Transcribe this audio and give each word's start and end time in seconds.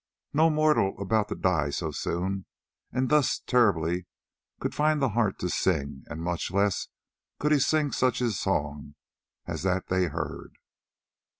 No 0.33 0.49
mortal 0.49 0.99
about 0.99 1.27
to 1.27 1.35
die 1.35 1.69
so 1.69 1.91
soon 1.91 2.47
and 2.91 3.07
thus 3.09 3.37
terribly 3.37 4.07
could 4.59 4.73
find 4.73 4.99
the 4.99 5.09
heart 5.09 5.37
to 5.37 5.47
sing, 5.49 6.05
and 6.07 6.23
much 6.23 6.49
less 6.49 6.87
could 7.37 7.51
he 7.51 7.59
sing 7.59 7.91
such 7.91 8.19
a 8.19 8.31
song 8.31 8.95
as 9.45 9.61
that 9.61 9.89
they 9.89 10.05
heard. 10.05 10.55